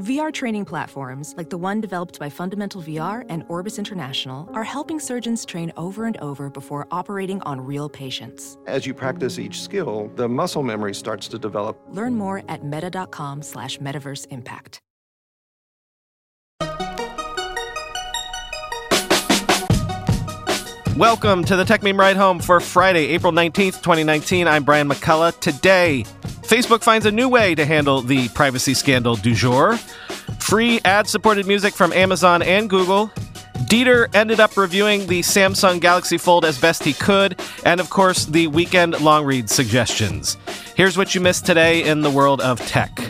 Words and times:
VR 0.00 0.32
training 0.32 0.64
platforms, 0.64 1.34
like 1.36 1.50
the 1.50 1.56
one 1.56 1.80
developed 1.80 2.18
by 2.18 2.28
Fundamental 2.28 2.82
VR 2.82 3.24
and 3.28 3.44
Orbis 3.46 3.78
International, 3.78 4.50
are 4.52 4.64
helping 4.64 4.98
surgeons 4.98 5.44
train 5.44 5.72
over 5.76 6.06
and 6.06 6.16
over 6.16 6.50
before 6.50 6.88
operating 6.90 7.40
on 7.42 7.60
real 7.60 7.88
patients. 7.88 8.58
As 8.66 8.86
you 8.86 8.92
practice 8.92 9.38
each 9.38 9.62
skill, 9.62 10.10
the 10.16 10.28
muscle 10.28 10.64
memory 10.64 10.94
starts 10.96 11.28
to 11.28 11.38
develop. 11.38 11.80
Learn 11.90 12.16
more 12.16 12.42
at 12.48 12.64
meta.com 12.64 13.40
slash 13.42 13.78
metaverse 13.78 14.26
impact. 14.30 14.80
Welcome 20.96 21.44
to 21.44 21.56
the 21.56 21.64
Techmeme 21.64 21.98
Ride 21.98 22.16
Home 22.16 22.40
for 22.40 22.58
Friday, 22.58 23.06
April 23.06 23.32
19th, 23.32 23.82
2019. 23.82 24.48
I'm 24.48 24.64
Brian 24.64 24.88
McCullough. 24.88 25.38
Today, 25.38 26.04
Facebook 26.44 26.82
finds 26.82 27.06
a 27.06 27.10
new 27.10 27.28
way 27.28 27.54
to 27.54 27.64
handle 27.64 28.02
the 28.02 28.28
privacy 28.28 28.74
scandal 28.74 29.16
du 29.16 29.34
jour. 29.34 29.76
Free 30.38 30.78
ad 30.84 31.08
supported 31.08 31.46
music 31.46 31.72
from 31.72 31.92
Amazon 31.94 32.42
and 32.42 32.68
Google. 32.68 33.10
Dieter 33.70 34.14
ended 34.14 34.40
up 34.40 34.56
reviewing 34.56 35.06
the 35.06 35.20
Samsung 35.20 35.80
Galaxy 35.80 36.18
Fold 36.18 36.44
as 36.44 36.60
best 36.60 36.84
he 36.84 36.92
could, 36.92 37.40
and 37.64 37.80
of 37.80 37.88
course, 37.88 38.26
the 38.26 38.46
weekend 38.48 39.00
long 39.00 39.24
read 39.24 39.48
suggestions. 39.48 40.36
Here's 40.76 40.98
what 40.98 41.14
you 41.14 41.20
missed 41.22 41.46
today 41.46 41.82
in 41.82 42.02
the 42.02 42.10
world 42.10 42.42
of 42.42 42.60
tech. 42.66 43.00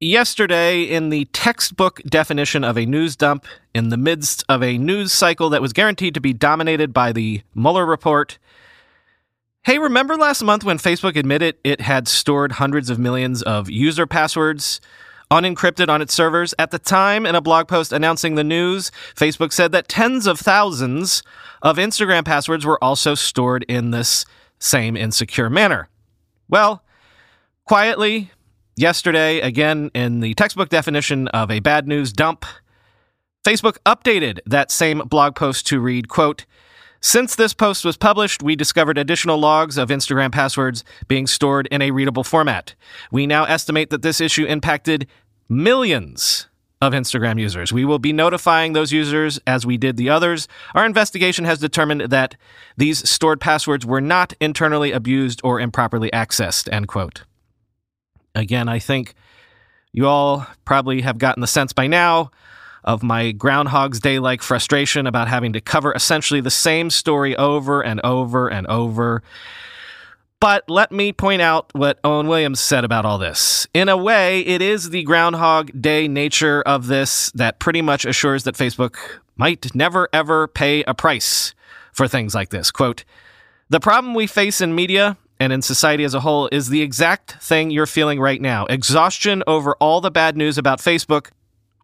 Yesterday, 0.00 0.82
in 0.82 1.10
the 1.10 1.26
textbook 1.26 2.02
definition 2.04 2.64
of 2.64 2.78
a 2.78 2.86
news 2.86 3.16
dump, 3.16 3.44
in 3.74 3.90
the 3.90 3.96
midst 3.96 4.44
of 4.48 4.62
a 4.62 4.78
news 4.78 5.12
cycle 5.12 5.50
that 5.50 5.62
was 5.62 5.72
guaranteed 5.74 6.14
to 6.14 6.20
be 6.20 6.32
dominated 6.32 6.92
by 6.92 7.12
the 7.12 7.42
Mueller 7.54 7.84
report, 7.84 8.38
hey, 9.64 9.78
remember 9.78 10.16
last 10.16 10.42
month 10.42 10.64
when 10.64 10.78
Facebook 10.78 11.16
admitted 11.16 11.56
it 11.64 11.80
had 11.80 12.08
stored 12.08 12.52
hundreds 12.52 12.90
of 12.90 12.98
millions 12.98 13.42
of 13.42 13.70
user 13.70 14.06
passwords 14.06 14.80
unencrypted 15.30 15.88
on 15.88 16.02
its 16.02 16.14
servers? 16.14 16.54
At 16.58 16.70
the 16.70 16.78
time, 16.78 17.26
in 17.26 17.34
a 17.34 17.40
blog 17.40 17.68
post 17.68 17.92
announcing 17.92 18.34
the 18.34 18.44
news, 18.44 18.90
Facebook 19.14 19.52
said 19.52 19.72
that 19.72 19.88
tens 19.88 20.26
of 20.26 20.38
thousands 20.38 21.22
of 21.62 21.76
Instagram 21.76 22.24
passwords 22.24 22.66
were 22.66 22.82
also 22.82 23.14
stored 23.14 23.64
in 23.68 23.90
this 23.90 24.24
same 24.58 24.96
insecure 24.96 25.50
manner. 25.50 25.88
Well, 26.48 26.84
quietly, 27.64 28.30
Yesterday, 28.76 29.40
again, 29.40 29.90
in 29.94 30.20
the 30.20 30.32
textbook 30.34 30.70
definition 30.70 31.28
of 31.28 31.50
a 31.50 31.60
bad 31.60 31.86
news 31.86 32.10
dump, 32.10 32.46
Facebook 33.46 33.76
updated 33.84 34.38
that 34.46 34.70
same 34.70 35.00
blog 35.00 35.34
post 35.34 35.66
to 35.66 35.78
read, 35.78 36.08
quote, 36.08 36.46
since 37.02 37.34
this 37.34 37.52
post 37.52 37.84
was 37.84 37.96
published, 37.96 38.42
we 38.42 38.54
discovered 38.54 38.96
additional 38.96 39.36
logs 39.36 39.76
of 39.76 39.88
Instagram 39.88 40.30
passwords 40.30 40.84
being 41.08 41.26
stored 41.26 41.66
in 41.66 41.82
a 41.82 41.90
readable 41.90 42.22
format. 42.22 42.76
We 43.10 43.26
now 43.26 43.44
estimate 43.44 43.90
that 43.90 44.02
this 44.02 44.20
issue 44.20 44.44
impacted 44.44 45.08
millions 45.48 46.46
of 46.80 46.92
Instagram 46.92 47.40
users. 47.40 47.72
We 47.72 47.84
will 47.84 47.98
be 47.98 48.12
notifying 48.12 48.72
those 48.72 48.92
users 48.92 49.40
as 49.48 49.66
we 49.66 49.76
did 49.76 49.96
the 49.96 50.10
others. 50.10 50.46
Our 50.74 50.86
investigation 50.86 51.44
has 51.44 51.58
determined 51.58 52.02
that 52.02 52.36
these 52.76 53.08
stored 53.08 53.40
passwords 53.40 53.84
were 53.84 54.00
not 54.00 54.34
internally 54.40 54.92
abused 54.92 55.40
or 55.42 55.60
improperly 55.60 56.10
accessed, 56.10 56.72
end 56.72 56.86
quote. 56.86 57.24
Again, 58.34 58.68
I 58.68 58.78
think 58.78 59.14
you 59.92 60.06
all 60.06 60.46
probably 60.64 61.02
have 61.02 61.18
gotten 61.18 61.40
the 61.40 61.46
sense 61.46 61.72
by 61.72 61.88
now 61.88 62.30
of 62.84 63.02
my 63.02 63.32
Groundhog's 63.32 64.00
Day 64.00 64.18
like 64.18 64.42
frustration 64.42 65.06
about 65.06 65.28
having 65.28 65.52
to 65.52 65.60
cover 65.60 65.92
essentially 65.92 66.40
the 66.40 66.50
same 66.50 66.90
story 66.90 67.36
over 67.36 67.82
and 67.82 68.00
over 68.04 68.48
and 68.48 68.66
over. 68.66 69.22
But 70.40 70.68
let 70.68 70.90
me 70.90 71.12
point 71.12 71.40
out 71.40 71.70
what 71.72 72.00
Owen 72.02 72.26
Williams 72.26 72.58
said 72.58 72.84
about 72.84 73.04
all 73.04 73.16
this. 73.16 73.68
In 73.72 73.88
a 73.88 73.96
way, 73.96 74.40
it 74.40 74.60
is 74.60 74.90
the 74.90 75.04
Groundhog 75.04 75.70
Day 75.80 76.08
nature 76.08 76.62
of 76.62 76.88
this 76.88 77.30
that 77.36 77.60
pretty 77.60 77.80
much 77.80 78.04
assures 78.04 78.42
that 78.42 78.56
Facebook 78.56 78.96
might 79.36 79.72
never 79.74 80.08
ever 80.12 80.48
pay 80.48 80.82
a 80.84 80.94
price 80.94 81.54
for 81.92 82.08
things 82.08 82.34
like 82.34 82.50
this. 82.50 82.72
Quote, 82.72 83.04
the 83.68 83.80
problem 83.80 84.14
we 84.14 84.26
face 84.26 84.60
in 84.60 84.74
media 84.74 85.16
and 85.38 85.52
in 85.52 85.62
society 85.62 86.04
as 86.04 86.14
a 86.14 86.20
whole 86.20 86.48
is 86.52 86.68
the 86.68 86.82
exact 86.82 87.32
thing 87.40 87.70
you're 87.70 87.86
feeling 87.86 88.20
right 88.20 88.40
now 88.40 88.66
exhaustion 88.66 89.42
over 89.46 89.74
all 89.80 90.00
the 90.00 90.10
bad 90.10 90.36
news 90.36 90.58
about 90.58 90.78
Facebook, 90.78 91.30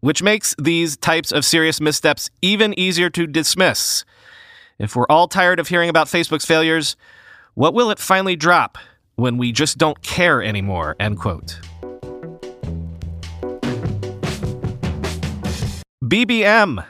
which 0.00 0.22
makes 0.22 0.54
these 0.58 0.96
types 0.96 1.32
of 1.32 1.44
serious 1.44 1.80
missteps 1.80 2.30
even 2.42 2.78
easier 2.78 3.10
to 3.10 3.26
dismiss. 3.26 4.04
If 4.78 4.94
we're 4.94 5.06
all 5.08 5.28
tired 5.28 5.58
of 5.58 5.68
hearing 5.68 5.88
about 5.88 6.06
Facebook's 6.06 6.44
failures, 6.44 6.96
what 7.54 7.74
will 7.74 7.90
it 7.90 7.98
finally 7.98 8.36
drop 8.36 8.78
when 9.16 9.36
we 9.36 9.50
just 9.50 9.78
don't 9.78 10.00
care 10.02 10.42
anymore? 10.42 10.94
End 11.00 11.18
quote. 11.18 11.58
BBM 16.04 16.84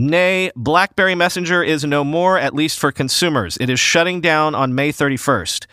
Nay, 0.00 0.52
BlackBerry 0.54 1.16
Messenger 1.16 1.64
is 1.64 1.82
no 1.84 2.04
more, 2.04 2.38
at 2.38 2.54
least 2.54 2.78
for 2.78 2.92
consumers. 2.92 3.58
It 3.60 3.68
is 3.68 3.80
shutting 3.80 4.20
down 4.20 4.54
on 4.54 4.72
May 4.72 4.92
31st. 4.92 5.66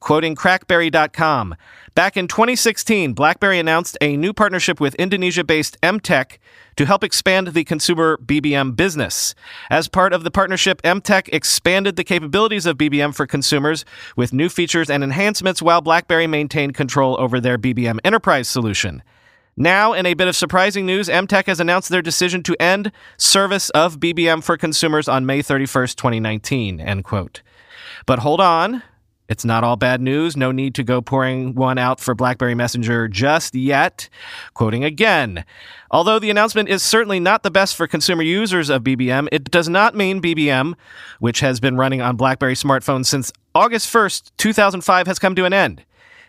Quoting 0.00 0.36
crackberry.com, 0.36 1.54
back 1.94 2.16
in 2.16 2.28
2016, 2.28 3.12
BlackBerry 3.12 3.58
announced 3.58 3.96
a 4.00 4.16
new 4.16 4.32
partnership 4.32 4.80
with 4.80 4.94
Indonesia 4.96 5.44
based 5.44 5.80
Emtek 5.82 6.38
to 6.76 6.86
help 6.86 7.04
expand 7.04 7.48
the 7.48 7.64
consumer 7.64 8.18
BBM 8.18 8.76
business. 8.76 9.34
As 9.70 9.88
part 9.88 10.12
of 10.12 10.24
the 10.24 10.30
partnership, 10.30 10.80
Emtek 10.82 11.28
expanded 11.32 11.96
the 11.96 12.04
capabilities 12.04 12.66
of 12.66 12.78
BBM 12.78 13.14
for 13.14 13.26
consumers 13.26 13.84
with 14.16 14.32
new 14.32 14.48
features 14.48 14.88
and 14.88 15.04
enhancements 15.04 15.60
while 15.60 15.80
BlackBerry 15.80 16.26
maintained 16.26 16.74
control 16.74 17.16
over 17.20 17.40
their 17.40 17.58
BBM 17.58 17.98
enterprise 18.04 18.48
solution. 18.48 19.02
Now, 19.56 19.92
in 19.92 20.06
a 20.06 20.14
bit 20.14 20.28
of 20.28 20.36
surprising 20.36 20.86
news, 20.86 21.08
Emtek 21.08 21.46
has 21.46 21.60
announced 21.60 21.90
their 21.90 22.02
decision 22.02 22.42
to 22.44 22.56
end 22.58 22.92
service 23.18 23.68
of 23.70 24.00
BBM 24.00 24.42
for 24.42 24.56
consumers 24.56 25.08
on 25.08 25.26
May 25.26 25.42
31st, 25.42 25.96
2019, 25.96 26.80
end 26.80 27.04
quote. 27.04 27.42
But 28.06 28.20
hold 28.20 28.40
on. 28.40 28.82
It's 29.30 29.44
not 29.44 29.62
all 29.62 29.76
bad 29.76 30.00
news. 30.00 30.36
No 30.36 30.50
need 30.50 30.74
to 30.74 30.82
go 30.82 31.00
pouring 31.00 31.54
one 31.54 31.78
out 31.78 32.00
for 32.00 32.16
BlackBerry 32.16 32.56
Messenger 32.56 33.06
just 33.06 33.54
yet. 33.54 34.08
Quoting 34.54 34.82
again, 34.82 35.44
although 35.92 36.18
the 36.18 36.30
announcement 36.30 36.68
is 36.68 36.82
certainly 36.82 37.20
not 37.20 37.44
the 37.44 37.50
best 37.50 37.76
for 37.76 37.86
consumer 37.86 38.24
users 38.24 38.68
of 38.68 38.82
BBM, 38.82 39.28
it 39.30 39.48
does 39.48 39.68
not 39.68 39.94
mean 39.94 40.20
BBM, 40.20 40.74
which 41.20 41.38
has 41.40 41.60
been 41.60 41.76
running 41.76 42.00
on 42.00 42.16
BlackBerry 42.16 42.54
smartphones 42.54 43.06
since 43.06 43.32
August 43.54 43.90
1st, 43.92 44.32
2005, 44.36 45.06
has 45.06 45.20
come 45.20 45.36
to 45.36 45.44
an 45.44 45.52
end. 45.52 45.84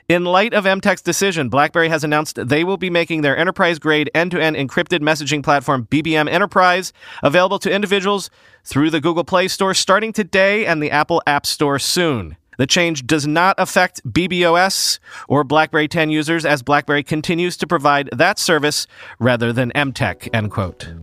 In 0.07 0.23
light 0.23 0.53
of 0.53 0.65
Emtek's 0.65 1.01
decision, 1.01 1.49
BlackBerry 1.49 1.89
has 1.89 2.03
announced 2.03 2.35
they 2.47 2.63
will 2.63 2.77
be 2.77 2.91
making 2.91 3.21
their 3.21 3.35
enterprise 3.35 3.79
grade 3.79 4.11
end 4.13 4.29
to 4.29 4.39
end 4.39 4.55
encrypted 4.55 4.99
messaging 4.99 5.41
platform 5.41 5.87
BBM 5.89 6.29
Enterprise 6.29 6.93
available 7.23 7.57
to 7.59 7.71
individuals 7.71 8.29
through 8.63 8.91
the 8.91 9.01
Google 9.01 9.23
Play 9.23 9.47
Store 9.47 9.73
starting 9.73 10.13
today 10.13 10.67
and 10.67 10.83
the 10.83 10.91
Apple 10.91 11.23
App 11.25 11.47
Store 11.47 11.79
soon. 11.79 12.37
The 12.61 12.67
change 12.67 13.07
does 13.07 13.25
not 13.25 13.55
affect 13.57 14.07
BBOS 14.07 14.99
or 15.27 15.43
BlackBerry 15.43 15.87
10 15.87 16.11
users 16.11 16.45
as 16.45 16.61
BlackBerry 16.61 17.01
continues 17.01 17.57
to 17.57 17.65
provide 17.65 18.07
that 18.11 18.37
service 18.37 18.85
rather 19.17 19.51
than 19.51 19.71
Emtek, 19.71 20.29
end 20.31 20.51
quote. 20.51 20.93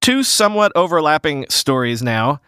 Two 0.00 0.24
somewhat 0.24 0.72
overlapping 0.74 1.46
stories 1.48 2.02
now. 2.02 2.40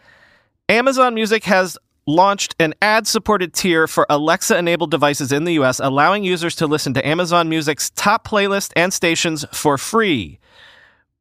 Amazon 0.67 1.15
Music 1.15 1.45
has 1.45 1.77
launched 2.05 2.57
an 2.59 2.73
ad 2.81 3.07
supported 3.07 3.53
tier 3.53 3.87
for 3.87 4.05
Alexa 4.09 4.57
enabled 4.57 4.91
devices 4.91 5.31
in 5.31 5.45
the 5.45 5.53
US, 5.53 5.79
allowing 5.79 6.25
users 6.25 6.57
to 6.57 6.67
listen 6.67 6.93
to 6.95 7.07
Amazon 7.07 7.47
Music's 7.47 7.89
top 7.91 8.27
playlist 8.27 8.73
and 8.75 8.93
stations 8.93 9.45
for 9.53 9.77
free 9.77 10.39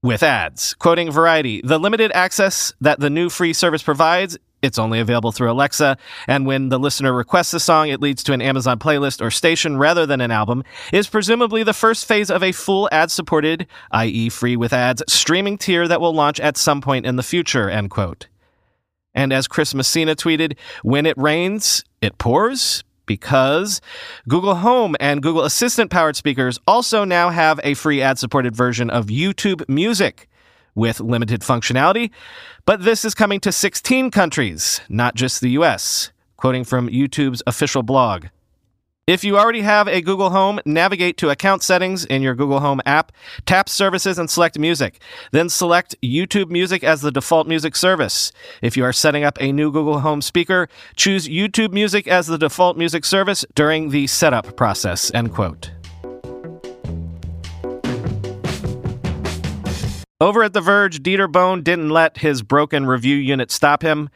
with 0.05 0.23
ads. 0.23 0.75
Quoting 0.75 1.11
Variety, 1.11 1.63
the 1.65 1.79
limited 1.79 2.13
access 2.13 2.75
that 2.83 3.01
the 3.01 3.09
new 3.09 3.31
free 3.31 3.55
service 3.55 3.83
provides. 3.83 4.37
It's 4.61 4.79
only 4.79 5.01
available 5.01 5.33
through 5.33 5.51
Alexa, 5.51 5.97
and 6.29 6.47
when 6.47 6.69
the 6.69 6.79
listener 6.79 7.13
requests 7.13 7.55
a 7.55 7.61
song, 7.61 7.89
it 7.89 8.03
leads 8.03 8.23
to 8.25 8.35
an 8.35 8.43
Amazon 8.43 8.79
playlist 8.79 9.23
or 9.23 9.31
station 9.31 9.79
rather 9.79 10.05
than 10.05 10.21
an 10.21 10.31
album, 10.31 10.63
is 10.93 11.09
presumably 11.09 11.63
the 11.63 11.73
first 11.73 12.07
phase 12.07 12.31
of 12.31 12.43
a 12.43 12.53
full 12.53 12.87
ad 12.93 13.11
supported, 13.11 13.67
i.e., 13.93 14.29
free 14.29 14.57
with 14.57 14.75
ads, 14.75 15.03
streaming 15.09 15.57
tier 15.57 15.89
that 15.89 16.03
will 16.03 16.15
launch 16.15 16.39
at 16.39 16.59
some 16.59 16.83
point 16.83 17.07
in 17.07 17.17
the 17.17 17.23
future, 17.23 17.71
end 17.71 17.91
quote. 17.91 18.29
And 19.15 19.33
as 19.33 19.49
Chris 19.49 19.75
Messina 19.75 20.15
tweeted, 20.15 20.57
when 20.83 21.07
it 21.07 21.17
rains, 21.17 21.83
it 22.03 22.19
pours 22.19 22.85
because 23.07 23.81
Google 24.29 24.57
Home 24.57 24.97
and 25.01 25.23
Google 25.23 25.45
Assistant 25.45 25.91
powered 25.91 26.17
speakers 26.17 26.59
also 26.67 27.05
now 27.05 27.31
have 27.31 27.61
a 27.65 27.75
free 27.75 28.01
ad 28.03 28.19
supported 28.19 28.55
version 28.55 28.91
of 28.91 29.07
YouTube 29.07 29.69
Music 29.69 30.29
with 30.75 31.01
limited 31.01 31.43
functionality. 31.43 32.11
But 32.67 32.85
this 32.85 33.05
is 33.05 33.15
coming 33.15 33.41
to 33.41 33.53
16 33.53 34.11
countries, 34.11 34.81
not 34.89 35.15
just 35.15 35.41
the 35.41 35.51
US, 35.51 36.11
quoting 36.37 36.65
from 36.65 36.89
YouTube's 36.89 37.43
official 37.47 37.83
blog. 37.83 38.27
If 39.07 39.23
you 39.23 39.37
already 39.37 39.61
have 39.61 39.87
a 39.87 40.01
Google 40.01 40.31
Home, 40.31 40.61
navigate 40.65 41.19
to 41.19 41.29
Account 41.29 41.63
Settings 41.63 42.07
in 42.07 42.23
your 42.23 42.35
Google 42.35 42.61
Home 42.61 42.81
app, 42.87 43.13
tap 43.45 43.69
Services 43.69 44.19
and 44.19 44.31
select 44.31 44.59
Music. 44.59 44.99
Then 45.31 45.51
select 45.51 45.95
YouTube 46.03 46.49
Music 46.49 46.83
as 46.83 47.03
the 47.03 47.11
default 47.11 47.47
music 47.47 47.77
service. 47.77 48.33
If 48.63 48.79
you 48.79 48.85
are 48.85 48.95
setting 48.95 49.23
up 49.23 49.37
a 49.43 49.53
new 49.53 49.71
Google 49.71 50.01
Home 50.01 50.23
speaker, 50.23 50.71
choose 50.97 51.29
YouTube 51.29 51.71
Music 51.71 52.09
as 52.09 52.29
the 52.29 52.39
default 52.39 52.79
music 52.79 53.05
service 53.05 53.45
during 53.55 53.91
the 53.91 54.07
setup 54.07 54.57
process. 54.57 55.13
End 55.13 55.35
quote. 55.35 55.71
Over 60.19 60.45
at 60.45 60.55
The 60.55 60.63
Verge, 60.63 61.03
Dieter 61.03 61.31
Bohn 61.31 61.63
didn't 61.63 61.91
let 61.91 62.17
his 62.17 62.41
broken 62.41 62.87
review 62.87 63.17
unit 63.17 63.51
stop 63.51 63.83
him. 63.83 64.09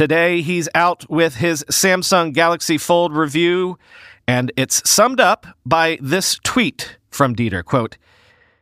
Today, 0.00 0.40
he's 0.40 0.66
out 0.74 1.04
with 1.10 1.34
his 1.34 1.62
Samsung 1.64 2.32
Galaxy 2.32 2.78
Fold 2.78 3.14
review, 3.14 3.78
and 4.26 4.50
it's 4.56 4.88
summed 4.88 5.20
up 5.20 5.46
by 5.66 5.98
this 6.00 6.40
tweet 6.42 6.96
from 7.10 7.36
Dieter. 7.36 7.62
Quote, 7.62 7.98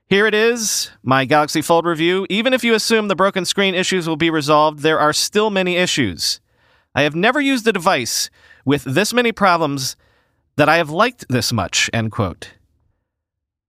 here 0.09 0.27
it 0.27 0.35
is, 0.35 0.91
my 1.05 1.25
Galaxy 1.25 1.63
Fold 1.63 1.87
review. 1.87 2.27
Even 2.29 2.53
if 2.53 2.65
you 2.65 2.75
assume 2.75 3.07
the 3.07 3.15
broken 3.15 3.45
screen 3.45 3.77
issues 3.77 4.09
will 4.09 4.17
be 4.17 4.31
resolved, 4.31 4.81
there 4.81 4.99
are 4.99 5.13
still 5.13 5.49
many 5.49 5.77
issues. 5.77 6.41
I 6.97 7.03
have 7.03 7.15
never 7.15 7.41
used 7.41 7.69
a 7.69 7.73
device 7.73 8.31
with 8.65 8.83
this 8.83 9.15
many 9.15 9.31
problems 9.31 9.95
that 10.57 10.69
I 10.69 10.79
have 10.79 10.91
liked 10.91 11.25
this 11.29 11.53
much, 11.53 11.89
end 11.93 12.11
quote. 12.11 12.55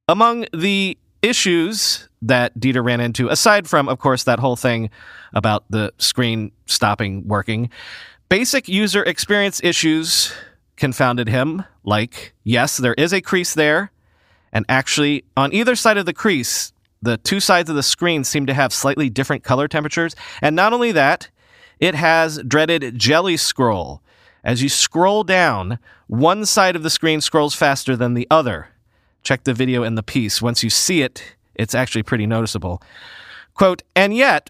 Among 0.08 0.48
the 0.52 0.98
issues 1.22 2.08
that 2.22 2.58
Dieter 2.60 2.84
ran 2.84 3.00
into, 3.00 3.30
aside 3.30 3.68
from, 3.68 3.88
of 3.88 4.00
course, 4.00 4.24
that 4.24 4.40
whole 4.40 4.56
thing 4.56 4.90
about 5.34 5.64
the 5.70 5.94
screen 5.98 6.52
stopping 6.66 7.28
working, 7.28 7.70
basic 8.30 8.68
user 8.68 9.04
experience 9.04 9.62
issues 9.64 10.34
confounded 10.76 11.28
him. 11.28 11.64
Like, 11.84 12.34
yes, 12.44 12.78
there 12.78 12.94
is 12.96 13.14
a 13.14 13.22
crease 13.22 13.54
there. 13.54 13.92
And 14.52 14.66
actually, 14.68 15.26
on 15.38 15.54
either 15.54 15.76
side 15.76 15.98
of 15.98 16.06
the 16.06 16.14
crease, 16.14 16.74
the 17.02 17.18
two 17.18 17.40
sides 17.40 17.70
of 17.70 17.76
the 17.76 17.84
screen 17.84 18.24
seem 18.24 18.46
to 18.48 18.54
have 18.54 18.74
slightly 18.74 19.10
different 19.10 19.44
color 19.44 19.68
temperatures. 19.68 20.16
And 20.42 20.56
not 20.56 20.74
only 20.74 20.92
that, 20.92 21.30
it 21.80 21.96
has 21.96 22.42
dreaded 22.44 22.98
jelly 22.98 23.38
scroll. 23.38 24.02
As 24.44 24.64
you 24.64 24.70
scroll 24.70 25.24
down, 25.24 25.80
one 26.08 26.46
side 26.46 26.76
of 26.76 26.84
the 26.84 26.90
screen 26.90 27.22
scrolls 27.22 27.54
faster 27.54 27.96
than 27.96 28.16
the 28.16 28.28
other. 28.32 28.70
Check 29.24 29.44
the 29.44 29.54
video 29.54 29.84
in 29.84 29.96
the 29.96 30.04
piece. 30.04 30.42
Once 30.42 30.64
you 30.64 30.70
see 30.70 31.02
it, 31.02 31.36
it's 31.56 31.76
actually 31.76 32.04
pretty 32.04 32.26
noticeable. 32.26 32.82
Quote, 33.54 33.84
and 33.96 34.16
yet, 34.16 34.50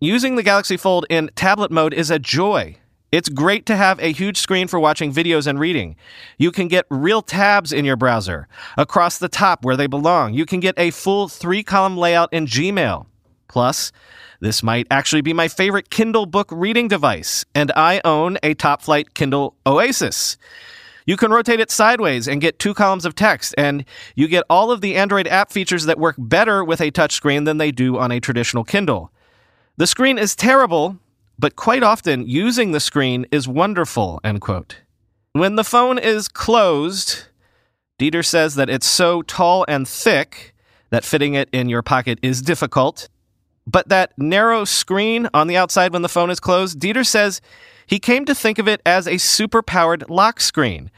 using 0.00 0.36
the 0.36 0.42
Galaxy 0.42 0.76
Fold 0.76 1.06
in 1.10 1.30
tablet 1.34 1.70
mode 1.70 1.92
is 1.92 2.10
a 2.10 2.18
joy. 2.18 2.76
It's 3.10 3.28
great 3.28 3.64
to 3.66 3.76
have 3.76 4.00
a 4.00 4.12
huge 4.12 4.38
screen 4.38 4.66
for 4.66 4.80
watching 4.80 5.12
videos 5.12 5.46
and 5.46 5.60
reading. 5.60 5.94
You 6.36 6.50
can 6.50 6.66
get 6.66 6.84
real 6.90 7.22
tabs 7.22 7.72
in 7.72 7.84
your 7.84 7.96
browser 7.96 8.48
across 8.76 9.18
the 9.18 9.28
top 9.28 9.64
where 9.64 9.76
they 9.76 9.86
belong. 9.86 10.34
You 10.34 10.46
can 10.46 10.58
get 10.58 10.76
a 10.76 10.90
full 10.90 11.28
three 11.28 11.62
column 11.62 11.96
layout 11.96 12.32
in 12.32 12.46
Gmail. 12.46 13.06
Plus, 13.46 13.92
this 14.40 14.64
might 14.64 14.88
actually 14.90 15.22
be 15.22 15.32
my 15.32 15.46
favorite 15.46 15.90
Kindle 15.90 16.26
book 16.26 16.48
reading 16.50 16.88
device, 16.88 17.44
and 17.54 17.70
I 17.76 18.00
own 18.04 18.36
a 18.42 18.54
top 18.54 18.82
flight 18.82 19.14
Kindle 19.14 19.54
Oasis. 19.64 20.36
You 21.06 21.16
can 21.16 21.30
rotate 21.30 21.60
it 21.60 21.70
sideways 21.70 22.26
and 22.26 22.40
get 22.40 22.58
two 22.58 22.72
columns 22.72 23.04
of 23.04 23.14
text, 23.14 23.54
and 23.58 23.84
you 24.14 24.26
get 24.26 24.44
all 24.48 24.70
of 24.70 24.80
the 24.80 24.96
Android 24.96 25.28
app 25.28 25.52
features 25.52 25.84
that 25.84 25.98
work 25.98 26.16
better 26.18 26.64
with 26.64 26.80
a 26.80 26.90
touchscreen 26.90 27.44
than 27.44 27.58
they 27.58 27.70
do 27.70 27.98
on 27.98 28.10
a 28.10 28.20
traditional 28.20 28.64
Kindle. 28.64 29.12
The 29.76 29.86
screen 29.86 30.18
is 30.18 30.34
terrible, 30.34 30.98
but 31.38 31.56
quite 31.56 31.82
often 31.82 32.26
using 32.26 32.72
the 32.72 32.80
screen 32.80 33.26
is 33.30 33.46
wonderful, 33.46 34.20
end 34.24 34.40
quote. 34.40 34.80
When 35.32 35.56
the 35.56 35.64
phone 35.64 35.98
is 35.98 36.28
closed, 36.28 37.24
Dieter 37.98 38.24
says 38.24 38.54
that 38.54 38.70
it's 38.70 38.86
so 38.86 39.22
tall 39.22 39.64
and 39.68 39.86
thick 39.86 40.54
that 40.90 41.04
fitting 41.04 41.34
it 41.34 41.48
in 41.52 41.68
your 41.68 41.82
pocket 41.82 42.18
is 42.22 42.40
difficult. 42.40 43.08
But 43.66 43.88
that 43.88 44.12
narrow 44.18 44.64
screen 44.64 45.28
on 45.32 45.46
the 45.46 45.56
outside 45.56 45.92
when 45.92 46.02
the 46.02 46.08
phone 46.08 46.30
is 46.30 46.40
closed, 46.40 46.78
Dieter 46.78 47.06
says 47.06 47.40
he 47.86 47.98
came 47.98 48.24
to 48.26 48.34
think 48.34 48.58
of 48.58 48.68
it 48.68 48.80
as 48.84 49.08
a 49.08 49.18
super 49.18 49.62
powered 49.62 50.08
lock 50.08 50.40
screen. 50.40 50.90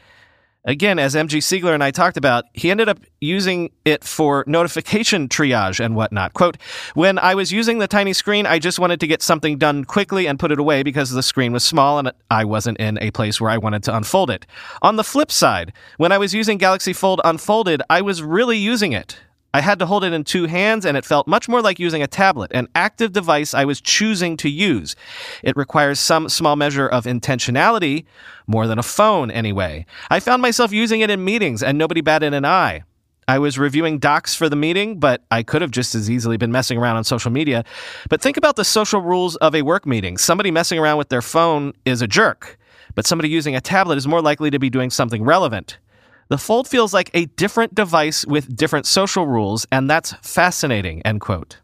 Again, 0.67 0.99
as 0.99 1.15
MG 1.15 1.37
Siegler 1.37 1.73
and 1.73 1.81
I 1.81 1.91
talked 1.91 2.17
about, 2.17 2.43
he 2.51 2.69
ended 2.69 2.89
up 2.89 2.99
using 3.21 3.71
it 3.85 4.03
for 4.03 4.43
notification 4.47 5.29
triage 5.29 5.79
and 5.83 5.95
whatnot. 5.95 6.33
Quote, 6.33 6.57
when 6.93 7.17
I 7.19 7.35
was 7.35 7.53
using 7.53 7.79
the 7.79 7.87
tiny 7.87 8.11
screen, 8.11 8.45
I 8.45 8.59
just 8.59 8.77
wanted 8.77 8.99
to 8.99 9.07
get 9.07 9.21
something 9.21 9.57
done 9.57 9.85
quickly 9.85 10.27
and 10.27 10.37
put 10.37 10.51
it 10.51 10.59
away 10.59 10.83
because 10.83 11.11
the 11.11 11.23
screen 11.23 11.53
was 11.53 11.63
small 11.63 11.99
and 11.99 12.11
I 12.29 12.43
wasn't 12.43 12.79
in 12.79 12.97
a 13.01 13.11
place 13.11 13.39
where 13.39 13.49
I 13.49 13.57
wanted 13.57 13.83
to 13.83 13.95
unfold 13.95 14.29
it. 14.29 14.45
On 14.81 14.97
the 14.97 15.05
flip 15.05 15.31
side, 15.31 15.71
when 15.95 16.11
I 16.11 16.17
was 16.17 16.33
using 16.33 16.57
Galaxy 16.57 16.91
Fold 16.91 17.21
Unfolded, 17.23 17.81
I 17.89 18.01
was 18.01 18.21
really 18.21 18.57
using 18.57 18.91
it. 18.91 19.17
I 19.57 19.61
had 19.61 19.79
to 19.79 19.87
hold 19.87 20.03
it 20.03 20.13
in 20.13 20.23
two 20.23 20.45
hands, 20.45 20.85
and 20.85 20.95
it 20.95 21.03
felt 21.03 21.27
much 21.27 21.49
more 21.49 21.63
like 21.63 21.79
using 21.79 22.03
a 22.03 22.07
tablet, 22.07 22.51
an 22.53 22.67
active 22.75 23.11
device 23.11 23.55
I 23.55 23.65
was 23.65 23.81
choosing 23.81 24.37
to 24.37 24.49
use. 24.49 24.95
It 25.41 25.57
requires 25.57 25.99
some 25.99 26.29
small 26.29 26.55
measure 26.55 26.87
of 26.87 27.05
intentionality, 27.05 28.05
more 28.45 28.67
than 28.67 28.77
a 28.77 28.83
phone 28.83 29.31
anyway. 29.31 29.87
I 30.11 30.19
found 30.19 30.43
myself 30.43 30.71
using 30.71 31.01
it 31.01 31.09
in 31.09 31.25
meetings, 31.25 31.63
and 31.63 31.75
nobody 31.75 32.01
batted 32.01 32.35
an 32.35 32.45
eye. 32.45 32.83
I 33.27 33.39
was 33.39 33.57
reviewing 33.57 33.97
docs 33.97 34.35
for 34.35 34.47
the 34.47 34.55
meeting, 34.55 34.99
but 34.99 35.23
I 35.31 35.41
could 35.41 35.63
have 35.63 35.71
just 35.71 35.95
as 35.95 36.07
easily 36.07 36.37
been 36.37 36.51
messing 36.51 36.77
around 36.77 36.97
on 36.97 37.03
social 37.03 37.31
media. 37.31 37.65
But 38.09 38.21
think 38.21 38.37
about 38.37 38.57
the 38.57 38.63
social 38.63 39.01
rules 39.01 39.37
of 39.37 39.55
a 39.55 39.63
work 39.63 39.87
meeting. 39.87 40.19
Somebody 40.19 40.51
messing 40.51 40.77
around 40.77 40.99
with 40.99 41.09
their 41.09 41.23
phone 41.23 41.73
is 41.83 42.03
a 42.03 42.07
jerk, 42.07 42.59
but 42.93 43.07
somebody 43.07 43.29
using 43.29 43.55
a 43.55 43.61
tablet 43.61 43.97
is 43.97 44.07
more 44.07 44.21
likely 44.21 44.51
to 44.51 44.59
be 44.59 44.69
doing 44.69 44.91
something 44.91 45.23
relevant. 45.23 45.79
The 46.29 46.37
Fold 46.37 46.67
feels 46.67 46.93
like 46.93 47.09
a 47.13 47.25
different 47.25 47.73
device 47.73 48.25
with 48.25 48.55
different 48.55 48.85
social 48.85 49.25
rules, 49.25 49.65
and 49.71 49.89
that's 49.89 50.13
fascinating, 50.21 51.01
end 51.03 51.21
quote. 51.21 51.59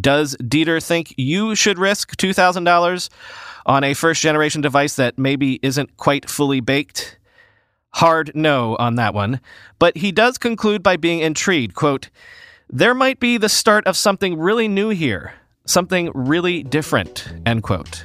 Does 0.00 0.36
Dieter 0.36 0.84
think 0.84 1.14
you 1.16 1.54
should 1.54 1.78
risk 1.78 2.16
$2,000 2.16 3.08
on 3.64 3.82
a 3.82 3.94
first 3.94 4.22
generation 4.22 4.60
device 4.60 4.94
that 4.96 5.18
maybe 5.18 5.58
isn't 5.62 5.96
quite 5.96 6.30
fully 6.30 6.60
baked? 6.60 7.18
Hard 7.94 8.30
no 8.34 8.76
on 8.76 8.96
that 8.96 9.14
one. 9.14 9.40
But 9.78 9.96
he 9.96 10.12
does 10.12 10.38
conclude 10.38 10.82
by 10.82 10.96
being 10.96 11.20
intrigued. 11.20 11.74
Quote, 11.74 12.10
there 12.68 12.94
might 12.94 13.20
be 13.20 13.38
the 13.38 13.48
start 13.48 13.86
of 13.86 13.96
something 13.96 14.38
really 14.38 14.68
new 14.68 14.90
here, 14.90 15.34
something 15.64 16.10
really 16.14 16.62
different, 16.62 17.32
end 17.46 17.62
quote. 17.62 18.04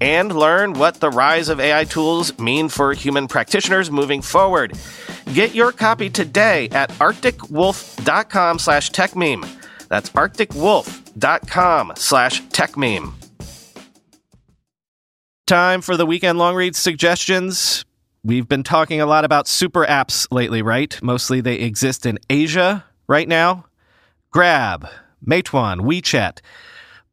And 0.00 0.34
learn 0.34 0.74
what 0.74 1.00
the 1.00 1.10
rise 1.10 1.48
of 1.48 1.60
AI 1.60 1.84
tools 1.84 2.38
mean 2.38 2.68
for 2.68 2.92
human 2.92 3.26
practitioners 3.26 3.90
moving 3.90 4.22
forward. 4.22 4.78
Get 5.34 5.54
your 5.54 5.72
copy 5.72 6.08
today 6.08 6.68
at 6.70 6.90
arcticwolf.com 6.90 8.58
slash 8.58 8.90
techmeme. 8.92 9.48
That's 9.88 10.10
arcticwolf.com 10.10 11.92
slash 11.96 12.42
techmeme. 12.44 13.12
Time 15.46 15.80
for 15.80 15.96
the 15.96 16.04
weekend 16.04 16.38
long 16.38 16.54
read 16.54 16.76
suggestions. 16.76 17.84
We've 18.22 18.46
been 18.46 18.62
talking 18.62 19.00
a 19.00 19.06
lot 19.06 19.24
about 19.24 19.48
super 19.48 19.86
apps 19.86 20.26
lately, 20.30 20.60
right? 20.60 20.98
Mostly 21.02 21.40
they 21.40 21.54
exist 21.54 22.04
in 22.04 22.18
Asia 22.28 22.84
right 23.06 23.26
now. 23.26 23.64
Grab, 24.30 24.86
Meituan, 25.26 25.80
WeChat. 25.80 26.40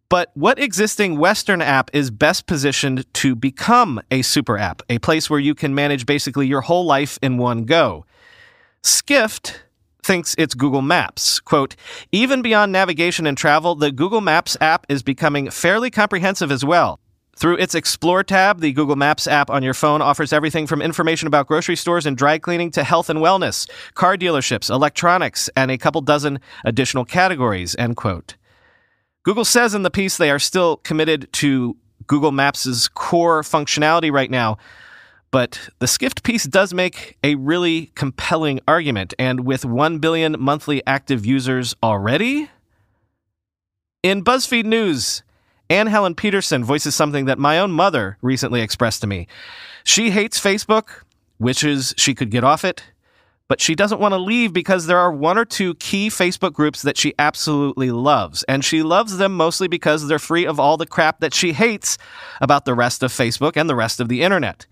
But 0.07 0.29
what 0.35 0.59
existing 0.59 1.17
Western 1.17 1.61
app 1.61 1.89
is 1.93 2.11
best 2.11 2.45
positioned 2.45 3.11
to 3.15 3.35
become 3.35 4.01
a 4.11 4.21
super 4.21 4.57
app, 4.57 4.81
a 4.87 4.99
place 4.99 5.29
where 5.29 5.39
you 5.39 5.55
can 5.55 5.73
manage 5.73 6.05
basically 6.05 6.47
your 6.47 6.61
whole 6.61 6.85
life 6.85 7.17
in 7.21 7.37
one 7.37 7.65
go? 7.65 8.05
Skift 8.83 9.63
thinks 10.03 10.35
it's 10.37 10.53
Google 10.53 10.83
Maps. 10.83 11.39
Quote, 11.39 11.75
even 12.11 12.43
beyond 12.43 12.71
navigation 12.71 13.25
and 13.25 13.35
travel, 13.35 13.73
the 13.73 13.91
Google 13.91 14.21
Maps 14.21 14.55
app 14.61 14.85
is 14.87 15.01
becoming 15.01 15.49
fairly 15.49 15.89
comprehensive 15.89 16.51
as 16.51 16.63
well. 16.63 16.99
Through 17.35 17.57
its 17.57 17.73
Explore 17.73 18.23
tab, 18.23 18.61
the 18.61 18.71
Google 18.71 18.95
Maps 18.95 19.25
app 19.27 19.49
on 19.49 19.63
your 19.63 19.73
phone 19.73 20.01
offers 20.01 20.31
everything 20.31 20.67
from 20.67 20.81
information 20.81 21.27
about 21.27 21.47
grocery 21.47 21.75
stores 21.75 22.05
and 22.05 22.15
dry 22.15 22.37
cleaning 22.37 22.69
to 22.71 22.83
health 22.83 23.09
and 23.09 23.19
wellness, 23.19 23.69
car 23.95 24.15
dealerships, 24.15 24.69
electronics, 24.69 25.49
and 25.57 25.71
a 25.71 25.77
couple 25.77 26.01
dozen 26.01 26.39
additional 26.63 27.03
categories, 27.03 27.75
end 27.77 27.97
quote. 27.97 28.35
Google 29.25 29.43
says 29.43 29.73
in 29.73 29.81
the 29.81 29.89
piece 29.89 30.17
they 30.17 30.29
are 30.29 30.37
still 30.37 30.77
committed 30.77 31.27
to 31.33 31.75
Google 32.05 32.31
Maps' 32.31 32.87
core 32.87 33.41
functionality 33.41 34.11
right 34.11 34.29
now, 34.29 34.57
but 35.31 35.67
the 35.79 35.87
Skift 35.87 36.21
piece 36.21 36.43
does 36.43 36.75
make 36.75 37.17
a 37.23 37.33
really 37.33 37.91
compelling 37.95 38.59
argument. 38.67 39.15
And 39.17 39.39
with 39.39 39.65
1 39.65 39.97
billion 39.97 40.39
monthly 40.39 40.85
active 40.85 41.25
users 41.25 41.75
already? 41.81 42.51
In 44.03 44.23
BuzzFeed 44.23 44.65
News, 44.65 45.23
Anne 45.71 45.87
Helen 45.87 46.13
Petersen 46.13 46.63
voices 46.63 46.93
something 46.93 47.25
that 47.25 47.39
my 47.39 47.57
own 47.57 47.71
mother 47.71 48.19
recently 48.21 48.61
expressed 48.61 49.01
to 49.01 49.07
me. 49.07 49.27
She 49.83 50.11
hates 50.11 50.39
Facebook, 50.39 51.01
wishes 51.39 51.95
she 51.97 52.13
could 52.13 52.29
get 52.29 52.43
off 52.43 52.63
it, 52.63 52.83
but 53.47 53.61
she 53.61 53.75
doesn't 53.75 54.01
want 54.01 54.13
to 54.13 54.17
leave 54.17 54.53
because 54.53 54.87
there 54.87 54.97
are 54.97 55.11
one 55.11 55.37
or 55.37 55.45
two 55.45 55.75
key 55.75 56.09
Facebook 56.09 56.53
groups 56.53 56.81
that 56.81 56.97
she 56.97 57.13
absolutely 57.19 57.91
loves. 57.91 58.43
And 58.43 58.65
she 58.65 58.81
loves 58.81 59.17
them 59.17 59.35
mostly 59.35 59.67
because 59.67 60.07
they're 60.07 60.19
free 60.19 60.45
of 60.45 60.59
all 60.59 60.77
the 60.77 60.87
crap 60.87 61.19
that 61.19 61.33
she 61.33 61.53
hates 61.53 61.97
about 62.41 62.65
the 62.65 62.73
rest 62.73 63.03
of 63.03 63.11
Facebook 63.11 63.55
and 63.55 63.69
the 63.69 63.75
rest 63.75 63.99
of 63.99 64.09
the 64.09 64.23
internet. 64.23 64.65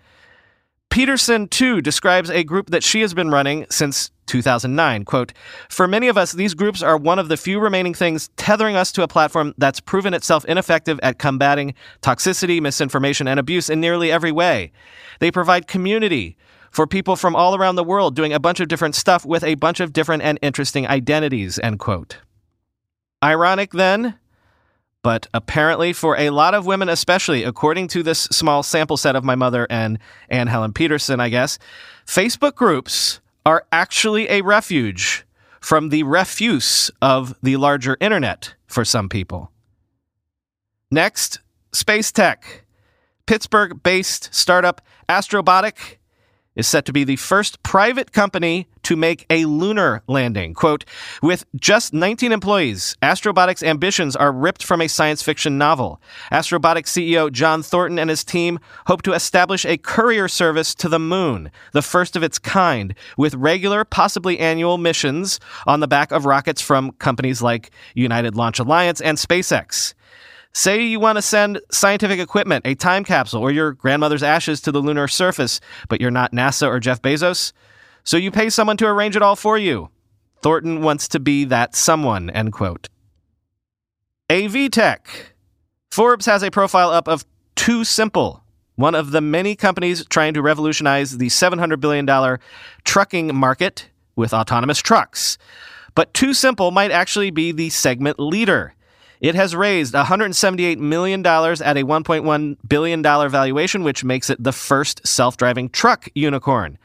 Petersen, 0.90 1.48
too, 1.48 1.82
describes 1.82 2.30
a 2.30 2.44
group 2.44 2.70
that 2.70 2.84
she 2.84 3.02
has 3.02 3.16
been 3.16 3.32
running 3.32 3.66
since 3.70 4.12
2009. 4.28 5.06
Quote, 5.06 5.34
For 5.70 5.88
many 5.88 6.08
of 6.08 6.20
us, 6.20 6.34
these 6.34 6.54
groups 6.54 6.84
are 6.84 6.98
one 6.98 7.18
of 7.18 7.30
the 7.30 7.38
few 7.38 7.60
remaining 7.60 7.96
things 7.96 8.30
tethering 8.38 8.76
us 8.76 8.92
to 8.92 9.02
a 9.02 9.08
platform 9.08 9.56
that's 9.58 9.80
proven 9.80 10.14
itself 10.14 10.46
ineffective 10.46 11.00
at 11.02 11.18
combating 11.18 11.74
toxicity, 12.04 12.62
misinformation, 12.62 13.28
and 13.28 13.40
abuse 13.40 13.72
in 13.72 13.80
nearly 13.80 14.12
every 14.12 14.32
way. 14.32 14.72
They 15.20 15.32
provide 15.32 15.68
community, 15.68 16.38
for 16.74 16.88
people 16.88 17.16
from 17.16 17.36
all 17.36 17.56
around 17.56 17.76
the 17.76 17.84
world 17.84 18.16
doing 18.16 18.34
a 18.34 18.40
bunch 18.40 18.60
of 18.60 18.68
different 18.68 18.96
stuff 18.96 19.26
with 19.26 19.44
a 19.44 19.56
bunch 19.56 19.80
of 19.80 19.94
different 19.94 20.24
and 20.24 20.40
interesting 20.42 20.88
identities, 20.88 21.60
end 21.60 21.80
quote. 21.80 22.18
Ironic 23.24 23.72
then, 23.72 24.16
but 25.04 25.28
apparently 25.34 25.94
for 25.94 26.18
a 26.18 26.32
lot 26.32 26.56
of 26.56 26.66
women, 26.66 26.90
especially 26.90 27.44
according 27.44 27.88
to 27.90 28.02
this 28.02 28.22
small 28.24 28.64
sample 28.64 28.98
set 28.98 29.16
of 29.16 29.24
my 29.24 29.36
mother 29.36 29.68
and 29.70 30.00
Anne 30.30 30.48
Helen 30.48 30.74
Petersen, 30.74 31.20
I 31.20 31.30
guess, 31.30 31.60
Facebook 32.08 32.56
groups 32.56 33.22
are 33.46 33.66
actually 33.72 34.28
a 34.30 34.42
refuge 34.42 35.26
from 35.62 35.90
the 35.90 36.04
refuse 36.04 36.90
of 37.02 37.36
the 37.44 37.56
larger 37.58 37.98
internet 38.02 38.56
for 38.66 38.84
some 38.84 39.10
people. 39.10 39.52
Next, 40.90 41.40
space 41.72 42.12
tech. 42.12 42.66
Pittsburgh 43.26 43.82
based 43.84 44.34
startup 44.34 44.82
Astrobotic 45.08 45.98
is 46.56 46.68
set 46.68 46.86
to 46.86 46.94
be 46.94 47.04
the 47.04 47.16
first 47.16 47.62
private 47.64 48.12
company 48.12 48.68
to 48.84 48.96
make 48.96 49.26
a 49.30 49.46
lunar 49.46 50.04
landing. 50.08 50.54
Quote, 50.54 50.86
with 51.22 51.46
just 51.56 51.94
19 51.94 52.32
employees, 52.32 52.96
Astrobotic's 53.02 53.64
ambitions 53.64 54.16
are 54.16 54.32
ripped 54.32 54.64
from 54.64 54.82
a 54.82 54.88
science 54.88 55.24
fiction 55.24 55.58
novel. 55.58 56.02
Astrobotic 56.32 56.86
CEO 56.86 57.32
John 57.32 57.64
Thornton 57.64 57.98
and 57.98 58.10
his 58.10 58.24
team 58.24 58.60
hope 58.88 59.02
to 59.04 59.14
establish 59.14 59.66
a 59.66 59.78
courier 59.78 60.28
service 60.28 60.76
to 60.76 60.90
the 60.90 61.00
moon, 61.00 61.50
the 61.72 61.82
first 61.82 62.16
of 62.16 62.24
its 62.24 62.40
kind, 62.40 62.94
with 63.18 63.34
regular, 63.36 63.86
possibly 63.86 64.40
annual 64.40 64.78
missions 64.78 65.40
on 65.66 65.80
the 65.80 65.88
back 65.88 66.12
of 66.12 66.26
rockets 66.26 66.62
from 66.62 66.92
companies 66.94 67.42
like 67.42 67.72
United 67.96 68.36
Launch 68.36 68.60
Alliance 68.60 69.02
and 69.02 69.18
SpaceX. 69.18 69.94
Say 70.56 70.84
you 70.84 71.00
want 71.00 71.18
to 71.18 71.22
send 71.24 71.60
scientific 71.72 72.20
equipment, 72.20 72.68
a 72.68 72.76
time 72.76 73.04
capsule, 73.04 73.42
or 73.42 73.52
your 73.52 73.72
grandmother's 73.72 74.22
ashes 74.22 74.62
to 74.62 74.72
the 74.72 74.82
lunar 74.82 75.08
surface, 75.08 75.60
but 75.90 76.00
you're 76.00 76.12
not 76.12 76.32
NASA 76.32 76.68
or 76.68 76.80
Jeff 76.80 77.02
Bezos. 77.02 77.54
So 78.04 78.18
you 78.18 78.30
pay 78.30 78.50
someone 78.50 78.78
to 78.78 78.86
arrange 78.86 79.16
it 79.16 79.24
all 79.24 79.36
for 79.36 79.58
you. 79.58 79.90
Thornton 80.42 80.82
wants 80.82 81.08
to 81.10 81.20
be 81.20 81.46
that 81.46 81.76
someone, 81.76 82.30
end 82.30 82.54
quote. 82.54 82.90
AV 84.30 84.70
Tech. 84.70 85.34
Forbes 85.90 86.26
has 86.28 86.44
a 86.44 86.52
profile 86.52 86.90
up 86.90 87.08
of 87.08 87.26
TuSimple, 87.56 88.42
one 88.76 88.94
of 88.94 89.12
the 89.12 89.22
many 89.22 89.56
companies 89.56 90.06
trying 90.06 90.34
to 90.34 90.42
revolutionize 90.42 91.18
the 91.18 91.28
$700 91.28 91.80
billion 91.80 92.40
trucking 92.84 93.36
market 93.36 93.90
with 94.16 94.34
autonomous 94.34 94.80
trucks. 94.80 95.38
But 95.96 96.14
TuSimple 96.14 96.74
might 96.74 96.92
actually 96.92 97.32
be 97.32 97.52
the 97.52 97.70
segment 97.70 98.20
leader. 98.20 98.76
It 99.24 99.36
has 99.36 99.56
raised 99.56 99.94
$178 99.94 100.80
million 100.80 101.26
at 101.26 101.78
a 101.78 101.84
$1.1 101.86 102.58
billion 102.68 103.02
valuation, 103.02 103.84
which 103.84 104.04
makes 104.04 104.30
it 104.30 104.44
the 104.44 104.52
first 104.52 105.08
self 105.08 105.38
driving 105.38 105.70
truck 105.70 106.10
unicorn. 106.14 106.78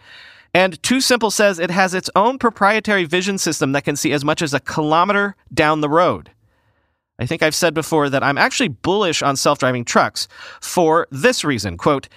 And 0.54 0.80
TuSimple 0.80 1.32
says 1.32 1.58
it 1.58 1.72
has 1.72 1.94
its 1.94 2.08
own 2.14 2.38
proprietary 2.38 3.04
vision 3.04 3.38
system 3.38 3.72
that 3.72 3.82
can 3.82 3.96
see 3.96 4.12
as 4.12 4.24
much 4.24 4.40
as 4.40 4.54
a 4.54 4.60
kilometer 4.60 5.34
down 5.52 5.80
the 5.80 5.88
road. 5.88 6.30
I 7.18 7.26
think 7.26 7.42
I've 7.42 7.56
said 7.56 7.74
before 7.74 8.08
that 8.08 8.22
I'm 8.22 8.38
actually 8.38 8.68
bullish 8.68 9.20
on 9.20 9.34
self 9.34 9.58
driving 9.58 9.84
trucks 9.84 10.28
for 10.60 11.08
this 11.10 11.44
reason. 11.44 11.76
Quote, 11.76 12.08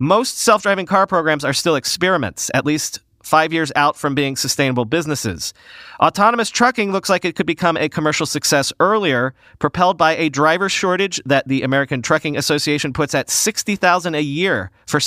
most 0.00 0.40
self 0.40 0.62
driving 0.62 0.86
car 0.86 1.06
programs 1.06 1.44
are 1.44 1.52
still 1.52 1.76
experiments, 1.76 2.50
at 2.52 2.66
least 2.66 2.98
five 3.28 3.52
years 3.52 3.70
out 3.76 3.96
from 3.96 4.14
being 4.14 4.34
sustainable 4.34 4.86
businesses. 4.86 5.52
Autonomous 6.00 6.48
trucking 6.48 6.90
looks 6.90 7.10
like 7.10 7.24
it 7.24 7.36
could 7.36 7.46
become 7.46 7.76
a 7.76 7.88
commercial 7.88 8.26
success 8.26 8.72
earlier, 8.80 9.34
propelled 9.58 9.98
by 9.98 10.16
a 10.16 10.30
driver 10.30 10.68
shortage 10.68 11.20
that 11.26 11.46
the 11.46 11.62
American 11.62 12.00
Trucking 12.00 12.36
Association 12.36 12.92
puts 12.92 13.14
at 13.14 13.28
60,000 13.28 14.14
a 14.14 14.20
year 14.20 14.70
for 14.86 14.98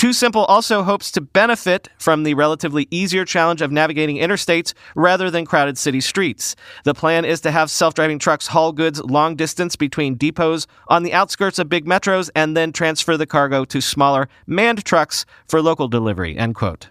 semi-drivers. 0.00 0.16
TuSimple 0.16 0.46
also 0.48 0.82
hopes 0.82 1.10
to 1.12 1.20
benefit 1.20 1.88
from 1.98 2.22
the 2.22 2.34
relatively 2.34 2.86
easier 2.90 3.24
challenge 3.24 3.62
of 3.62 3.72
navigating 3.72 4.16
interstates 4.16 4.74
rather 4.94 5.30
than 5.30 5.46
crowded 5.46 5.78
city 5.78 6.00
streets. 6.00 6.56
The 6.84 6.94
plan 6.94 7.24
is 7.24 7.40
to 7.42 7.50
have 7.50 7.70
self 7.70 7.94
driving 7.94 8.18
trucks 8.18 8.48
haul 8.48 8.72
goods 8.72 9.00
long 9.02 9.36
distance 9.36 9.76
between 9.76 10.16
depots 10.16 10.66
on 10.88 11.02
the 11.02 11.12
outskirts 11.12 11.58
of 11.58 11.68
big 11.68 11.86
metros 11.86 12.30
and 12.34 12.56
then 12.56 12.72
transfer 12.72 13.16
the 13.16 13.26
cargo 13.26 13.64
to 13.66 13.80
smaller 13.80 14.28
manned 14.46 14.84
trucks 14.84 15.24
for 15.48 15.62
local 15.62 15.88
delivery. 15.88 16.36
End 16.36 16.54
quote. 16.54 16.88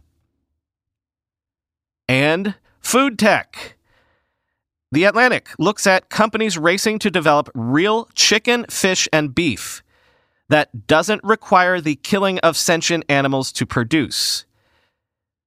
And 2.07 2.55
food 2.79 3.17
tech. 3.17 3.77
The 4.91 5.05
Atlantic 5.05 5.49
looks 5.59 5.87
at 5.87 6.09
companies 6.09 6.57
racing 6.57 6.99
to 6.99 7.11
develop 7.11 7.49
real 7.53 8.07
chicken, 8.13 8.65
fish, 8.69 9.09
and 9.11 9.33
beef 9.33 9.83
that 10.49 10.87
doesn't 10.87 11.23
require 11.23 11.81
the 11.81 11.95
killing 11.95 12.39
of 12.39 12.57
sentient 12.57 13.05
animals 13.09 13.51
to 13.53 13.65
produce. 13.65 14.45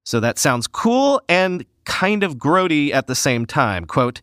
So 0.04 0.20
that 0.20 0.38
sounds 0.38 0.66
cool 0.66 1.20
and 1.28 1.64
kind 1.84 2.22
of 2.22 2.36
grody 2.36 2.92
at 2.92 3.06
the 3.06 3.14
same 3.14 3.46
time. 3.46 3.84
Quote, 3.84 4.22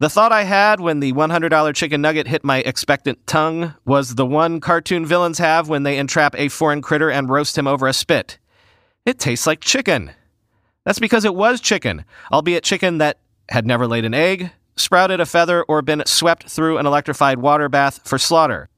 the 0.00 0.08
thought 0.08 0.30
I 0.30 0.44
had 0.44 0.78
when 0.78 1.00
the 1.00 1.12
$100 1.12 1.74
chicken 1.74 2.00
nugget 2.00 2.28
hit 2.28 2.44
my 2.44 2.58
expectant 2.58 3.26
tongue 3.26 3.74
was 3.84 4.14
the 4.14 4.26
one 4.26 4.60
cartoon 4.60 5.04
villains 5.04 5.38
have 5.38 5.68
when 5.68 5.82
they 5.82 5.98
entrap 5.98 6.36
a 6.38 6.48
foreign 6.48 6.82
critter 6.82 7.10
and 7.10 7.28
roast 7.28 7.58
him 7.58 7.66
over 7.66 7.88
a 7.88 7.92
spit. 7.92 8.38
It 9.04 9.18
tastes 9.18 9.46
like 9.46 9.60
chicken. 9.60 10.12
That's 10.84 11.00
because 11.00 11.24
it 11.24 11.34
was 11.34 11.60
chicken, 11.60 12.04
albeit 12.32 12.62
chicken 12.62 12.98
that 12.98 13.18
had 13.48 13.66
never 13.66 13.88
laid 13.88 14.04
an 14.04 14.14
egg, 14.14 14.52
sprouted 14.76 15.18
a 15.18 15.26
feather, 15.26 15.64
or 15.64 15.82
been 15.82 16.04
swept 16.06 16.48
through 16.48 16.78
an 16.78 16.86
electrified 16.86 17.40
water 17.40 17.68
bath 17.68 18.00
for 18.04 18.18
slaughter. 18.18 18.68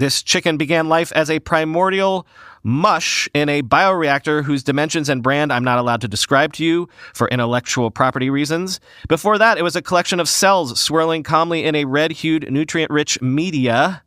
This 0.00 0.22
chicken 0.22 0.56
began 0.56 0.88
life 0.88 1.12
as 1.12 1.28
a 1.28 1.40
primordial 1.40 2.26
mush 2.62 3.28
in 3.34 3.50
a 3.50 3.60
bioreactor 3.60 4.42
whose 4.42 4.62
dimensions 4.62 5.10
and 5.10 5.22
brand 5.22 5.52
I'm 5.52 5.62
not 5.62 5.78
allowed 5.78 6.00
to 6.00 6.08
describe 6.08 6.54
to 6.54 6.64
you 6.64 6.88
for 7.12 7.28
intellectual 7.28 7.90
property 7.90 8.30
reasons. 8.30 8.80
Before 9.08 9.36
that, 9.36 9.58
it 9.58 9.62
was 9.62 9.76
a 9.76 9.82
collection 9.82 10.18
of 10.18 10.26
cells 10.26 10.80
swirling 10.80 11.22
calmly 11.22 11.64
in 11.64 11.74
a 11.74 11.84
red 11.84 12.12
hued, 12.12 12.50
nutrient 12.50 12.90
rich 12.90 13.20
media 13.20 14.02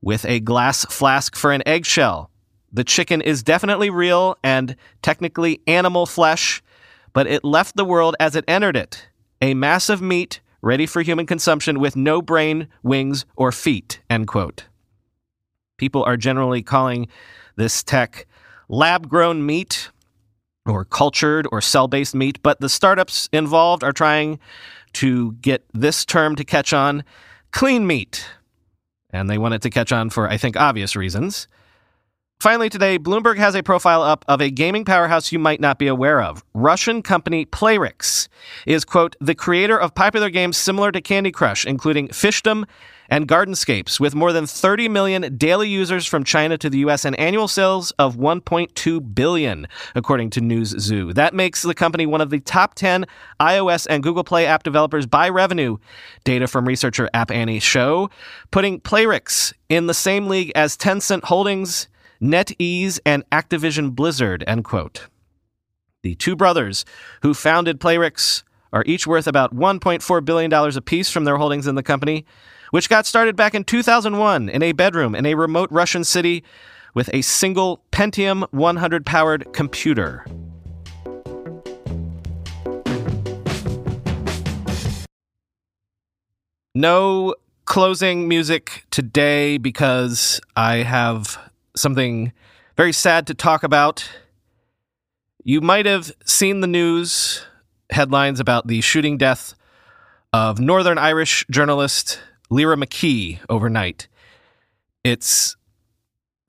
with 0.00 0.24
a 0.24 0.38
glass 0.38 0.84
flask 0.84 1.34
for 1.34 1.50
an 1.50 1.66
eggshell. 1.66 2.30
The 2.72 2.84
chicken 2.84 3.20
is 3.20 3.42
definitely 3.42 3.90
real 3.90 4.38
and 4.44 4.76
technically 5.02 5.62
animal 5.66 6.06
flesh, 6.06 6.62
but 7.12 7.26
it 7.26 7.42
left 7.42 7.74
the 7.74 7.84
world 7.84 8.14
as 8.20 8.36
it 8.36 8.44
entered 8.46 8.76
it 8.76 9.08
a 9.42 9.54
mass 9.54 9.88
of 9.88 10.00
meat 10.00 10.40
ready 10.62 10.86
for 10.86 11.02
human 11.02 11.26
consumption 11.26 11.80
with 11.80 11.96
no 11.96 12.22
brain, 12.22 12.68
wings, 12.84 13.26
or 13.34 13.50
feet. 13.50 14.00
End 14.08 14.28
quote. 14.28 14.66
People 15.84 16.02
are 16.04 16.16
generally 16.16 16.62
calling 16.62 17.08
this 17.56 17.82
tech 17.82 18.26
lab 18.70 19.06
grown 19.06 19.44
meat 19.44 19.90
or 20.64 20.86
cultured 20.86 21.46
or 21.52 21.60
cell 21.60 21.88
based 21.88 22.14
meat, 22.14 22.42
but 22.42 22.58
the 22.58 22.70
startups 22.70 23.28
involved 23.34 23.84
are 23.84 23.92
trying 23.92 24.38
to 24.94 25.32
get 25.42 25.62
this 25.74 26.06
term 26.06 26.36
to 26.36 26.42
catch 26.42 26.72
on 26.72 27.04
clean 27.50 27.86
meat. 27.86 28.26
And 29.10 29.28
they 29.28 29.36
want 29.36 29.52
it 29.52 29.60
to 29.60 29.68
catch 29.68 29.92
on 29.92 30.08
for, 30.08 30.26
I 30.26 30.38
think, 30.38 30.56
obvious 30.56 30.96
reasons. 30.96 31.48
Finally, 32.44 32.68
today, 32.68 32.98
Bloomberg 32.98 33.38
has 33.38 33.54
a 33.54 33.62
profile 33.62 34.02
up 34.02 34.22
of 34.28 34.42
a 34.42 34.50
gaming 34.50 34.84
powerhouse 34.84 35.32
you 35.32 35.38
might 35.38 35.62
not 35.62 35.78
be 35.78 35.86
aware 35.86 36.20
of. 36.20 36.44
Russian 36.52 37.00
company 37.00 37.46
Playrix 37.46 38.28
is, 38.66 38.84
quote, 38.84 39.16
the 39.18 39.34
creator 39.34 39.80
of 39.80 39.94
popular 39.94 40.28
games 40.28 40.58
similar 40.58 40.92
to 40.92 41.00
Candy 41.00 41.32
Crush, 41.32 41.64
including 41.64 42.08
Fishdom 42.08 42.66
and 43.08 43.26
Gardenscapes, 43.26 43.98
with 43.98 44.14
more 44.14 44.30
than 44.30 44.46
30 44.46 44.90
million 44.90 45.34
daily 45.38 45.70
users 45.70 46.04
from 46.04 46.22
China 46.22 46.58
to 46.58 46.68
the 46.68 46.76
US 46.80 47.06
and 47.06 47.18
annual 47.18 47.48
sales 47.48 47.92
of 47.92 48.16
1.2 48.16 49.14
billion, 49.14 49.66
according 49.94 50.28
to 50.28 50.42
Newzoo. 50.42 51.14
That 51.14 51.32
makes 51.32 51.62
the 51.62 51.74
company 51.74 52.04
one 52.04 52.20
of 52.20 52.28
the 52.28 52.40
top 52.40 52.74
10 52.74 53.06
iOS 53.40 53.86
and 53.88 54.02
Google 54.02 54.22
Play 54.22 54.44
app 54.44 54.64
developers 54.64 55.06
by 55.06 55.30
revenue, 55.30 55.78
data 56.24 56.46
from 56.46 56.68
researcher 56.68 57.08
App 57.14 57.30
Annie 57.30 57.58
show, 57.58 58.10
putting 58.50 58.82
Playrix 58.82 59.54
in 59.70 59.86
the 59.86 59.94
same 59.94 60.26
league 60.26 60.52
as 60.54 60.76
Tencent 60.76 61.24
Holdings, 61.24 61.88
NetEase, 62.24 62.98
and 63.04 63.28
Activision 63.30 63.94
Blizzard, 63.94 64.42
end 64.46 64.64
quote. 64.64 65.08
The 66.02 66.14
two 66.14 66.34
brothers 66.34 66.86
who 67.22 67.34
founded 67.34 67.78
Playrix 67.78 68.42
are 68.72 68.82
each 68.86 69.06
worth 69.06 69.26
about 69.26 69.54
$1.4 69.54 70.24
billion 70.24 70.52
apiece 70.52 71.10
from 71.10 71.24
their 71.24 71.36
holdings 71.36 71.66
in 71.66 71.74
the 71.74 71.82
company 71.82 72.24
which 72.70 72.88
got 72.88 73.06
started 73.06 73.36
back 73.36 73.54
in 73.54 73.62
2001 73.62 74.48
in 74.48 74.60
a 74.60 74.72
bedroom 74.72 75.14
in 75.14 75.26
a 75.26 75.34
remote 75.36 75.70
Russian 75.70 76.02
city 76.02 76.42
with 76.92 77.08
a 77.12 77.22
single 77.22 77.84
Pentium 77.92 78.48
100 78.52 79.06
powered 79.06 79.52
computer. 79.52 80.26
No 86.74 87.36
closing 87.64 88.26
music 88.26 88.86
today 88.90 89.58
because 89.58 90.40
I 90.56 90.78
have 90.78 91.38
something 91.76 92.32
very 92.76 92.92
sad 92.92 93.26
to 93.26 93.34
talk 93.34 93.62
about. 93.62 94.08
You 95.42 95.60
might 95.60 95.86
have 95.86 96.12
seen 96.24 96.60
the 96.60 96.66
news 96.66 97.44
headlines 97.90 98.40
about 98.40 98.66
the 98.66 98.80
shooting 98.80 99.18
death 99.18 99.54
of 100.32 100.58
Northern 100.58 100.98
Irish 100.98 101.44
journalist 101.50 102.20
Lyra 102.50 102.76
McKee 102.76 103.40
overnight. 103.48 104.08
It's 105.04 105.56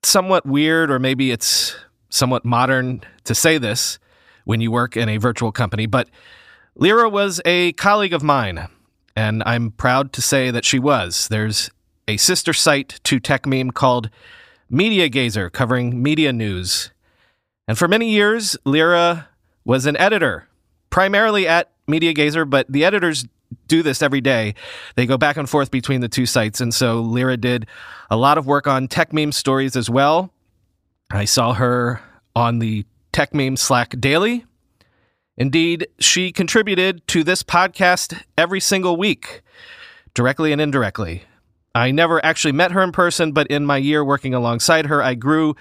somewhat 0.02 0.46
weird, 0.46 0.90
or 0.90 0.98
maybe 0.98 1.30
it's 1.30 1.76
somewhat 2.08 2.44
modern 2.44 3.02
to 3.24 3.34
say 3.34 3.58
this 3.58 3.98
when 4.44 4.60
you 4.60 4.70
work 4.70 4.96
in 4.96 5.08
a 5.08 5.18
virtual 5.18 5.52
company, 5.52 5.86
but 5.86 6.08
Lyra 6.76 7.08
was 7.08 7.40
a 7.44 7.72
colleague 7.72 8.12
of 8.12 8.22
mine, 8.22 8.68
and 9.16 9.42
I'm 9.44 9.72
proud 9.72 10.12
to 10.14 10.22
say 10.22 10.50
that 10.50 10.64
she 10.64 10.78
was. 10.78 11.26
There's 11.28 11.70
a 12.06 12.16
sister 12.16 12.52
site 12.52 13.00
to 13.04 13.18
Techmeme 13.18 13.74
called 13.74 14.10
Mediagazer 14.70 15.50
covering 15.52 16.02
media 16.02 16.32
news. 16.32 16.90
And 17.68 17.78
for 17.78 17.88
many 17.88 18.10
years, 18.10 18.56
Lyra 18.64 19.28
was 19.64 19.86
an 19.86 19.96
editor, 19.96 20.48
primarily 20.90 21.46
at 21.48 21.70
Mediagazer, 21.88 22.48
but 22.48 22.70
the 22.70 22.84
editors 22.84 23.26
do 23.68 23.82
this 23.82 24.02
every 24.02 24.20
day. 24.20 24.54
They 24.94 25.06
go 25.06 25.16
back 25.16 25.36
and 25.36 25.48
forth 25.48 25.70
between 25.70 26.00
the 26.00 26.08
two 26.08 26.26
sites. 26.26 26.60
And 26.60 26.74
so 26.74 27.00
Lyra 27.00 27.36
did 27.36 27.66
a 28.10 28.16
lot 28.16 28.38
of 28.38 28.46
work 28.46 28.66
on 28.66 28.88
Techmeme 28.88 29.34
stories 29.34 29.76
as 29.76 29.90
well. 29.90 30.32
I 31.10 31.24
saw 31.24 31.54
her 31.54 32.00
on 32.34 32.58
the 32.58 32.84
Techmeme 33.12 33.58
Slack 33.58 33.98
daily. 34.00 34.44
Indeed, 35.36 35.88
she 35.98 36.32
contributed 36.32 37.06
to 37.08 37.22
this 37.22 37.42
podcast 37.42 38.20
every 38.38 38.60
single 38.60 38.96
week, 38.96 39.42
directly 40.14 40.52
and 40.52 40.60
indirectly. 40.60 41.24
I 41.76 41.90
never 41.90 42.24
actually 42.24 42.52
met 42.52 42.72
her 42.72 42.82
in 42.82 42.90
person, 42.90 43.32
but 43.32 43.48
in 43.48 43.66
my 43.66 43.76
year 43.76 44.02
working 44.02 44.32
alongside 44.32 44.86
her, 44.86 45.02
I 45.02 45.14
grew 45.14 45.56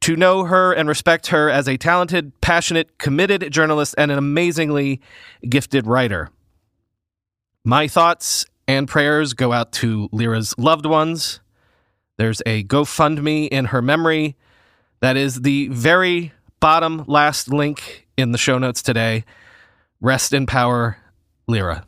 to 0.00 0.16
know 0.16 0.44
her 0.44 0.72
and 0.72 0.88
respect 0.88 1.28
her 1.28 1.48
as 1.48 1.68
a 1.68 1.76
talented, 1.76 2.40
passionate, 2.40 2.98
committed 2.98 3.50
journalist 3.52 3.94
and 3.96 4.10
an 4.10 4.18
amazingly 4.18 5.00
gifted 5.48 5.86
writer. 5.86 6.30
My 7.64 7.86
thoughts 7.86 8.46
and 8.66 8.88
prayers 8.88 9.32
go 9.32 9.52
out 9.52 9.72
to 9.74 10.08
Lyra's 10.10 10.56
loved 10.58 10.86
ones. 10.86 11.38
There's 12.16 12.42
a 12.44 12.64
GoFundMe 12.64 13.48
in 13.48 13.66
her 13.66 13.80
memory. 13.80 14.36
That 15.00 15.16
is 15.16 15.42
the 15.42 15.68
very 15.68 16.32
bottom 16.58 17.04
last 17.06 17.48
link 17.48 18.08
in 18.16 18.32
the 18.32 18.38
show 18.38 18.58
notes 18.58 18.82
today. 18.82 19.24
Rest 20.00 20.32
in 20.32 20.46
power, 20.46 20.98
Lyra. 21.46 21.87